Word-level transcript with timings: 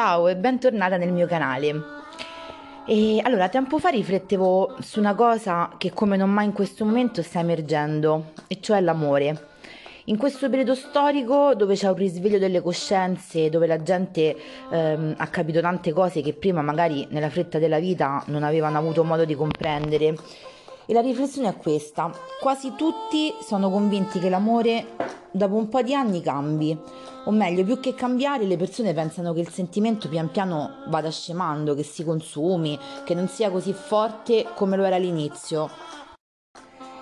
Ciao 0.00 0.28
e 0.28 0.36
bentornata 0.36 0.96
nel 0.96 1.10
mio 1.10 1.26
canale. 1.26 1.82
E 2.86 3.20
allora, 3.20 3.48
tempo 3.48 3.80
fa 3.80 3.88
riflettevo 3.88 4.76
su 4.78 5.00
una 5.00 5.16
cosa 5.16 5.72
che 5.76 5.92
come 5.92 6.16
non 6.16 6.30
mai 6.30 6.44
in 6.44 6.52
questo 6.52 6.84
momento 6.84 7.20
sta 7.20 7.40
emergendo, 7.40 8.26
e 8.46 8.60
cioè 8.60 8.80
l'amore. 8.80 9.46
In 10.04 10.16
questo 10.16 10.48
periodo 10.48 10.76
storico 10.76 11.56
dove 11.56 11.74
c'è 11.74 11.88
un 11.88 11.96
risveglio 11.96 12.38
delle 12.38 12.60
coscienze, 12.60 13.50
dove 13.50 13.66
la 13.66 13.82
gente 13.82 14.36
ehm, 14.70 15.14
ha 15.16 15.26
capito 15.26 15.60
tante 15.60 15.92
cose 15.92 16.20
che 16.20 16.32
prima 16.32 16.62
magari 16.62 17.08
nella 17.10 17.28
fretta 17.28 17.58
della 17.58 17.80
vita 17.80 18.22
non 18.26 18.44
avevano 18.44 18.78
avuto 18.78 19.02
modo 19.02 19.24
di 19.24 19.34
comprendere. 19.34 20.14
E 20.90 20.94
la 20.94 21.02
riflessione 21.02 21.48
è 21.48 21.56
questa, 21.58 22.10
quasi 22.40 22.72
tutti 22.74 23.34
sono 23.42 23.68
convinti 23.68 24.18
che 24.18 24.30
l'amore 24.30 24.96
dopo 25.30 25.56
un 25.56 25.68
po' 25.68 25.82
di 25.82 25.94
anni 25.94 26.22
cambi, 26.22 26.74
o 27.26 27.30
meglio, 27.30 27.62
più 27.62 27.78
che 27.78 27.94
cambiare, 27.94 28.46
le 28.46 28.56
persone 28.56 28.94
pensano 28.94 29.34
che 29.34 29.40
il 29.40 29.50
sentimento 29.50 30.08
pian 30.08 30.30
piano 30.30 30.86
vada 30.88 31.10
scemando, 31.10 31.74
che 31.74 31.82
si 31.82 32.04
consumi, 32.04 32.78
che 33.04 33.12
non 33.12 33.28
sia 33.28 33.50
così 33.50 33.74
forte 33.74 34.46
come 34.54 34.78
lo 34.78 34.84
era 34.84 34.96
all'inizio. 34.96 35.68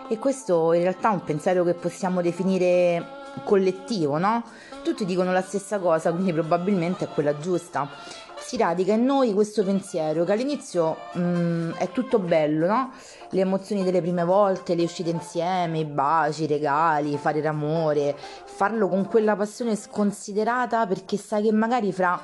E 0.08 0.18
questo 0.18 0.72
in 0.72 0.82
realtà 0.82 1.12
è 1.12 1.14
un 1.14 1.22
pensiero 1.22 1.62
che 1.62 1.74
possiamo 1.74 2.20
definire 2.20 3.15
collettivo, 3.44 4.18
no? 4.18 4.44
Tutti 4.82 5.04
dicono 5.04 5.32
la 5.32 5.42
stessa 5.42 5.78
cosa, 5.78 6.12
quindi 6.12 6.32
probabilmente 6.32 7.04
è 7.04 7.08
quella 7.08 7.36
giusta. 7.38 7.88
Si 8.38 8.56
radica 8.56 8.92
in 8.92 9.04
noi 9.04 9.34
questo 9.34 9.64
pensiero 9.64 10.24
che 10.24 10.32
all'inizio 10.32 10.96
mh, 11.14 11.20
mm, 11.20 11.70
è 11.72 11.90
tutto 11.90 12.18
bello, 12.18 12.66
no? 12.66 12.92
Le 13.30 13.40
emozioni 13.40 13.82
delle 13.82 14.00
prime 14.00 14.24
volte, 14.24 14.74
le 14.74 14.84
uscite 14.84 15.10
insieme, 15.10 15.80
i 15.80 15.84
baci, 15.84 16.44
i 16.44 16.46
regali, 16.46 17.16
fare 17.16 17.40
l'amore, 17.40 18.16
farlo 18.44 18.88
con 18.88 19.06
quella 19.06 19.34
passione 19.34 19.74
sconsiderata 19.74 20.86
perché 20.86 21.16
sai 21.16 21.42
che 21.42 21.52
magari 21.52 21.92
fra 21.92 22.20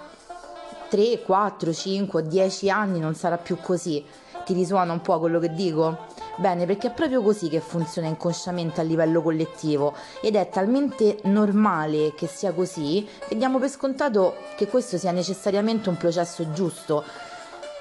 3, 0.88 1.22
4, 1.22 1.72
5 1.72 2.22
10 2.22 2.70
anni 2.70 3.00
non 3.00 3.14
sarà 3.14 3.38
più 3.38 3.56
così. 3.60 4.04
Ti 4.44 4.52
risuona 4.52 4.92
un 4.92 5.00
po' 5.00 5.18
quello 5.18 5.38
che 5.38 5.52
dico? 5.52 6.06
Bene, 6.36 6.64
perché 6.64 6.88
è 6.88 6.92
proprio 6.92 7.20
così 7.20 7.48
che 7.48 7.60
funziona 7.60 8.08
inconsciamente 8.08 8.80
a 8.80 8.84
livello 8.84 9.20
collettivo 9.20 9.94
ed 10.22 10.34
è 10.34 10.48
talmente 10.48 11.18
normale 11.24 12.14
che 12.14 12.26
sia 12.26 12.52
così 12.52 13.06
che 13.28 13.36
diamo 13.36 13.58
per 13.58 13.68
scontato 13.68 14.36
che 14.56 14.66
questo 14.66 14.96
sia 14.96 15.12
necessariamente 15.12 15.90
un 15.90 15.98
processo 15.98 16.50
giusto. 16.52 17.04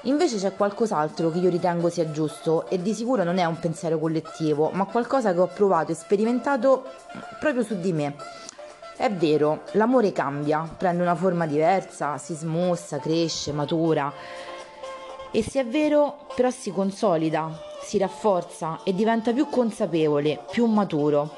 Invece 0.02 0.36
c'è 0.36 0.54
qualcos'altro 0.54 1.30
che 1.30 1.38
io 1.38 1.48
ritengo 1.48 1.88
sia 1.88 2.10
giusto 2.10 2.68
e 2.68 2.82
di 2.82 2.92
sicuro 2.92 3.24
non 3.24 3.38
è 3.38 3.44
un 3.44 3.58
pensiero 3.58 3.98
collettivo, 3.98 4.68
ma 4.72 4.84
qualcosa 4.84 5.32
che 5.32 5.40
ho 5.40 5.46
provato 5.46 5.92
e 5.92 5.94
sperimentato 5.94 6.84
proprio 7.40 7.62
su 7.62 7.80
di 7.80 7.92
me. 7.92 8.16
È 8.96 9.10
vero, 9.10 9.62
l'amore 9.72 10.12
cambia, 10.12 10.68
prende 10.76 11.02
una 11.02 11.14
forma 11.14 11.46
diversa, 11.46 12.18
si 12.18 12.34
smussa, 12.34 12.98
cresce, 12.98 13.52
matura. 13.52 14.12
E 15.30 15.42
se 15.42 15.60
è 15.60 15.66
vero, 15.66 16.26
però 16.34 16.50
si 16.50 16.70
consolida, 16.70 17.70
si 17.82 17.98
rafforza 17.98 18.80
e 18.84 18.94
diventa 18.94 19.32
più 19.32 19.48
consapevole, 19.48 20.38
più 20.50 20.66
maturo. 20.66 21.30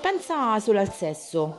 Pensa 0.00 0.58
solo 0.58 0.80
al 0.80 0.92
sesso. 0.92 1.56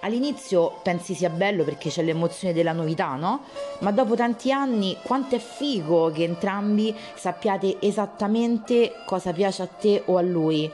All'inizio 0.00 0.78
pensi 0.82 1.14
sia 1.14 1.30
bello 1.30 1.64
perché 1.64 1.88
c'è 1.88 2.02
l'emozione 2.02 2.54
della 2.54 2.72
novità, 2.72 3.14
no? 3.14 3.40
Ma 3.80 3.90
dopo 3.90 4.14
tanti 4.14 4.52
anni 4.52 4.96
quanto 5.02 5.36
è 5.36 5.38
figo 5.38 6.10
che 6.10 6.24
entrambi 6.24 6.94
sappiate 7.14 7.78
esattamente 7.80 9.02
cosa 9.04 9.32
piace 9.32 9.62
a 9.62 9.66
te 9.66 10.02
o 10.06 10.16
a 10.16 10.22
lui. 10.22 10.70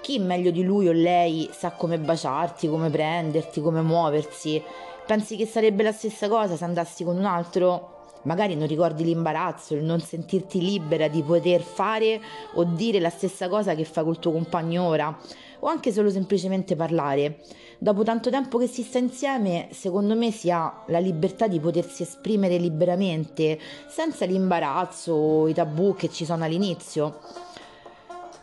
Chi 0.00 0.18
meglio 0.18 0.50
di 0.50 0.62
lui 0.62 0.88
o 0.88 0.92
lei 0.92 1.48
sa 1.52 1.70
come 1.72 1.98
baciarti, 1.98 2.68
come 2.68 2.90
prenderti, 2.90 3.60
come 3.60 3.82
muoversi? 3.82 4.62
Pensi 5.06 5.36
che 5.36 5.46
sarebbe 5.46 5.82
la 5.82 5.92
stessa 5.92 6.28
cosa 6.28 6.56
se 6.56 6.64
andassi 6.64 7.04
con 7.04 7.16
un 7.16 7.24
altro? 7.24 7.97
Magari 8.28 8.54
non 8.56 8.68
ricordi 8.68 9.04
l'imbarazzo, 9.04 9.74
il 9.74 9.82
non 9.82 10.00
sentirti 10.00 10.60
libera 10.60 11.08
di 11.08 11.22
poter 11.22 11.62
fare 11.62 12.20
o 12.54 12.64
dire 12.64 13.00
la 13.00 13.08
stessa 13.08 13.48
cosa 13.48 13.74
che 13.74 13.84
fai 13.84 14.04
col 14.04 14.18
tuo 14.18 14.32
compagno 14.32 14.84
ora, 14.84 15.18
o 15.60 15.66
anche 15.66 15.90
solo 15.92 16.10
semplicemente 16.10 16.76
parlare. 16.76 17.40
Dopo 17.78 18.02
tanto 18.02 18.28
tempo 18.28 18.58
che 18.58 18.66
si 18.66 18.82
sta 18.82 18.98
insieme, 18.98 19.68
secondo 19.70 20.14
me 20.14 20.30
si 20.30 20.50
ha 20.50 20.84
la 20.88 20.98
libertà 20.98 21.46
di 21.46 21.58
potersi 21.58 22.02
esprimere 22.02 22.58
liberamente, 22.58 23.58
senza 23.88 24.26
l'imbarazzo 24.26 25.12
o 25.14 25.48
i 25.48 25.54
tabù 25.54 25.94
che 25.96 26.10
ci 26.10 26.26
sono 26.26 26.44
all'inizio. 26.44 27.20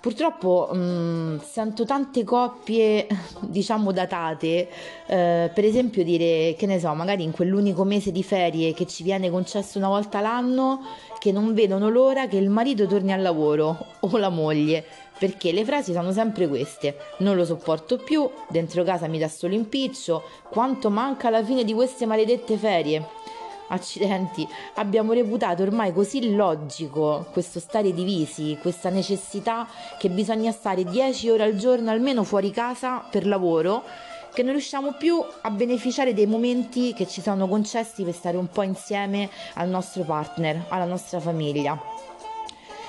Purtroppo 0.05 0.69
mh, 0.71 0.77
mm, 0.77 1.38
sento 1.39 1.83
tante 1.83 2.23
coppie, 2.23 3.07
diciamo, 3.41 3.91
datate, 3.91 4.69
eh, 5.07 5.49
per 5.51 5.66
esempio 5.66 6.03
dire, 6.03 6.53
che 6.55 6.67
ne 6.67 6.79
so, 6.79 6.93
magari 6.93 7.23
in 7.23 7.31
quell'unico 7.31 7.83
mese 7.83 8.11
di 8.11 8.21
ferie 8.21 8.75
che 8.75 8.85
ci 8.85 9.01
viene 9.01 9.31
concesso 9.31 9.79
una 9.79 9.88
volta 9.88 10.21
l'anno, 10.21 10.81
che 11.17 11.31
non 11.31 11.55
vedono 11.55 11.89
l'ora 11.89 12.27
che 12.27 12.38
il 12.38 12.51
marito 12.51 12.85
torni 12.85 13.13
al 13.13 13.23
lavoro 13.23 13.83
o 14.01 14.17
la 14.17 14.29
moglie, 14.29 14.85
perché 15.17 15.51
le 15.51 15.65
frasi 15.65 15.91
sono 15.91 16.11
sempre 16.11 16.47
queste, 16.47 16.97
non 17.21 17.35
lo 17.35 17.44
sopporto 17.44 17.97
più, 17.97 18.29
dentro 18.47 18.83
casa 18.83 19.07
mi 19.07 19.17
dà 19.17 19.27
solo 19.27 19.55
impiccio, 19.55 20.21
quanto 20.51 20.91
manca 20.91 21.29
alla 21.29 21.44
fine 21.44 21.63
di 21.63 21.73
queste 21.73 22.05
maledette 22.05 22.57
ferie 22.57 23.14
accidenti, 23.67 24.47
abbiamo 24.75 25.13
reputato 25.13 25.63
ormai 25.63 25.93
così 25.93 26.35
logico 26.35 27.27
questo 27.31 27.59
stare 27.59 27.93
divisi, 27.93 28.57
questa 28.61 28.89
necessità 28.89 29.67
che 29.97 30.09
bisogna 30.09 30.51
stare 30.51 30.83
10 30.83 31.29
ore 31.29 31.43
al 31.43 31.55
giorno 31.55 31.91
almeno 31.91 32.23
fuori 32.23 32.51
casa 32.51 33.05
per 33.09 33.25
lavoro, 33.25 33.83
che 34.33 34.43
non 34.43 34.51
riusciamo 34.51 34.93
più 34.93 35.23
a 35.41 35.49
beneficiare 35.49 36.13
dei 36.13 36.27
momenti 36.27 36.93
che 36.93 37.07
ci 37.07 37.21
sono 37.21 37.47
concessi 37.47 38.03
per 38.03 38.13
stare 38.13 38.37
un 38.37 38.47
po' 38.49 38.63
insieme 38.63 39.29
al 39.53 39.69
nostro 39.69 40.03
partner, 40.03 40.65
alla 40.67 40.85
nostra 40.85 41.19
famiglia. 41.19 41.79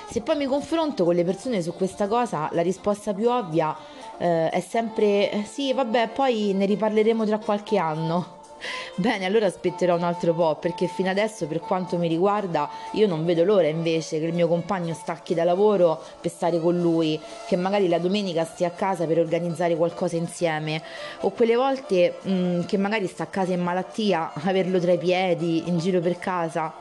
Se 0.09 0.21
poi 0.21 0.37
mi 0.37 0.45
confronto 0.45 1.03
con 1.03 1.15
le 1.15 1.23
persone 1.23 1.61
su 1.61 1.73
questa 1.73 2.07
cosa, 2.07 2.49
la 2.53 2.61
risposta 2.61 3.13
più 3.13 3.29
ovvia 3.29 3.75
eh, 4.17 4.49
è 4.49 4.59
sempre 4.61 5.43
sì, 5.45 5.73
vabbè, 5.73 6.09
poi 6.09 6.53
ne 6.53 6.65
riparleremo 6.65 7.25
tra 7.25 7.39
qualche 7.39 7.77
anno. 7.77 8.36
Bene, 8.95 9.25
allora 9.25 9.45
aspetterò 9.45 9.95
un 9.95 10.03
altro 10.03 10.33
po', 10.33 10.55
perché 10.55 10.87
fino 10.87 11.09
adesso, 11.09 11.47
per 11.47 11.59
quanto 11.59 11.97
mi 11.97 12.07
riguarda, 12.07 12.69
io 12.93 13.07
non 13.07 13.25
vedo 13.25 13.43
l'ora 13.43 13.67
invece 13.67 14.19
che 14.19 14.25
il 14.25 14.33
mio 14.33 14.47
compagno 14.47 14.93
stacchi 14.93 15.33
da 15.33 15.43
lavoro 15.43 16.01
per 16.19 16.31
stare 16.31 16.59
con 16.59 16.79
lui, 16.79 17.19
che 17.47 17.55
magari 17.55 17.87
la 17.87 17.99
domenica 17.99 18.43
stia 18.43 18.67
a 18.67 18.71
casa 18.71 19.05
per 19.05 19.19
organizzare 19.19 19.75
qualcosa 19.75 20.15
insieme, 20.15 20.81
o 21.21 21.31
quelle 21.31 21.55
volte 21.55 22.17
mh, 22.21 22.31
mm, 22.31 22.61
che 22.63 22.77
magari 22.77 23.07
sta 23.07 23.23
a 23.23 23.27
casa 23.27 23.53
in 23.53 23.61
malattia, 23.61 24.31
averlo 24.45 24.79
tra 24.79 24.91
i 24.91 24.97
piedi, 24.97 25.67
in 25.67 25.77
giro 25.79 25.99
per 25.99 26.17
casa. 26.17 26.73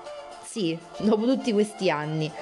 Sì, 0.42 0.78
dopo 0.98 1.26
tutti 1.26 1.52
questi 1.52 1.90
anni 1.90 2.32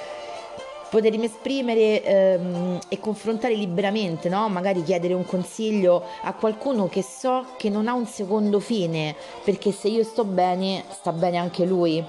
potermi 0.94 1.24
esprimere 1.24 2.04
ehm, 2.04 2.78
e 2.86 3.00
confrontare 3.00 3.56
liberamente, 3.56 4.28
no? 4.28 4.48
magari 4.48 4.84
chiedere 4.84 5.12
un 5.12 5.26
consiglio 5.26 6.04
a 6.22 6.34
qualcuno 6.34 6.86
che 6.86 7.02
so 7.02 7.46
che 7.56 7.68
non 7.68 7.88
ha 7.88 7.94
un 7.94 8.06
secondo 8.06 8.60
fine, 8.60 9.16
perché 9.42 9.72
se 9.72 9.88
io 9.88 10.04
sto 10.04 10.24
bene, 10.24 10.84
sta 10.90 11.10
bene 11.10 11.36
anche 11.36 11.64
lui, 11.64 12.02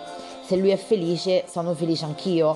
se 0.45 0.55
lui 0.55 0.69
è 0.69 0.77
felice, 0.77 1.45
sono 1.49 1.73
felice 1.73 2.05
anch'io. 2.05 2.55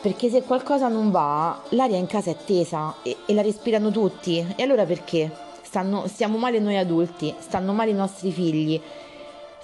Perché 0.00 0.30
se 0.30 0.44
qualcosa 0.44 0.86
non 0.86 1.10
va, 1.10 1.60
l'aria 1.70 1.96
in 1.96 2.06
casa 2.06 2.30
è 2.30 2.36
tesa 2.36 2.94
e, 3.02 3.16
e 3.26 3.34
la 3.34 3.42
respirano 3.42 3.90
tutti, 3.90 4.46
e 4.54 4.62
allora 4.62 4.84
perché? 4.84 5.28
Stanno, 5.60 6.06
stiamo 6.06 6.38
male 6.38 6.60
noi 6.60 6.76
adulti, 6.76 7.34
stanno 7.40 7.72
male 7.72 7.90
i 7.90 7.94
nostri 7.94 8.30
figli 8.30 8.80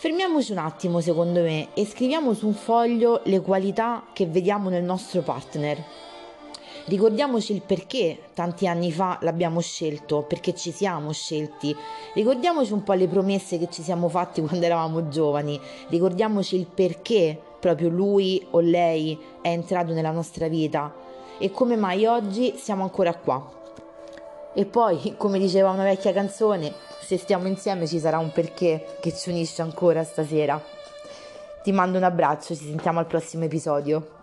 Fermiamoci 0.05 0.53
un 0.53 0.59
attimo, 0.59 1.01
secondo 1.01 1.41
me, 1.41 1.69
e 1.73 1.87
scriviamo 1.87 2.35
su 2.35 2.47
un 2.47 2.53
foglio 2.53 3.23
le 3.25 3.41
qualità 3.41 4.05
che 4.13 4.27
vediamo 4.27 4.69
nel 4.69 4.85
nostro 4.85 5.23
partner. 5.23 5.83
Ricordiamoci 6.85 7.55
il 7.55 7.63
perché 7.63 8.19
tanti 8.35 8.67
anni 8.67 8.93
fa 8.93 9.17
l'abbiamo 9.23 9.63
scelto, 9.63 10.21
perché 10.21 10.55
ci 10.55 10.73
siamo 10.73 11.11
scelti. 11.13 11.75
Ricordiamoci 12.13 12.75
un 12.75 12.83
po' 12.83 12.93
le 12.93 13.09
promesse 13.09 13.59
che 13.59 13.71
ci 13.71 13.81
siamo 13.81 14.11
fatti 14.11 14.43
quando 14.47 14.67
eravamo 14.67 15.09
giovani. 15.09 15.59
Ricordiamoci 15.89 16.57
il 16.57 16.67
perché 16.67 17.41
proprio 17.59 17.89
lui 17.89 18.47
o 18.51 18.61
lei 18.61 19.19
è 19.41 19.49
entrato 19.49 19.95
nella 19.95 20.11
nostra 20.11 20.49
vita 20.49 20.95
e 21.39 21.51
come 21.51 21.77
mai 21.77 22.05
oggi 22.05 22.59
siamo 22.59 22.83
ancora 22.83 23.15
qua. 23.15 23.63
E 24.53 24.67
poi, 24.67 25.15
come 25.17 25.39
diceva 25.39 25.71
una 25.71 25.85
vecchia 25.85 26.13
canzone, 26.13 26.84
se 27.05 27.19
stiamo 27.19 27.47
insieme 27.47 27.87
ci 27.87 27.99
sarà 27.99 28.19
un 28.19 28.33
perché 28.33 28.97
che 28.99 29.15
ci 29.15 29.29
unisce 29.29 29.61
ancora 29.61 30.03
stasera. 30.05 30.61
Ti 31.63 31.71
mando 31.71 31.99
un 31.99 32.05
abbraccio, 32.05 32.55
ci 32.55 32.65
sentiamo 32.65 32.99
al 32.99 33.07
prossimo 33.07 33.45
episodio. 33.45 34.14